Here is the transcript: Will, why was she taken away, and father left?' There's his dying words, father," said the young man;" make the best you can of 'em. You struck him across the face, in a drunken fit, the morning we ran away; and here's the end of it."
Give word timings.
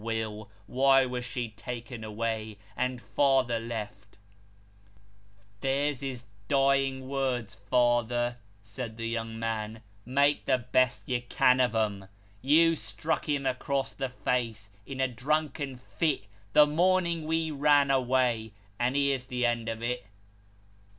Will, 0.03 0.49
why 0.65 1.05
was 1.05 1.23
she 1.25 1.49
taken 1.49 2.03
away, 2.03 2.57
and 2.75 2.99
father 2.99 3.59
left?' 3.59 4.17
There's 5.61 5.99
his 5.99 6.25
dying 6.47 7.07
words, 7.07 7.53
father," 7.53 8.37
said 8.63 8.97
the 8.97 9.07
young 9.07 9.37
man;" 9.37 9.83
make 10.07 10.45
the 10.47 10.57
best 10.57 11.07
you 11.07 11.21
can 11.21 11.59
of 11.59 11.75
'em. 11.75 12.07
You 12.41 12.75
struck 12.75 13.29
him 13.29 13.45
across 13.45 13.93
the 13.93 14.09
face, 14.09 14.71
in 14.87 14.99
a 14.99 15.07
drunken 15.07 15.75
fit, 15.77 16.23
the 16.53 16.65
morning 16.65 17.25
we 17.27 17.51
ran 17.51 17.91
away; 17.91 18.53
and 18.79 18.95
here's 18.95 19.25
the 19.25 19.45
end 19.45 19.69
of 19.69 19.83
it." 19.83 20.07